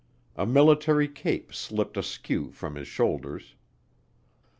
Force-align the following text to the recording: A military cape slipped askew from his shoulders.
A 0.35 0.47
military 0.47 1.07
cape 1.07 1.53
slipped 1.53 1.95
askew 1.95 2.49
from 2.53 2.73
his 2.73 2.87
shoulders. 2.87 3.53